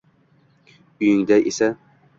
uyingda 1.01 1.35
esa 1.49 1.67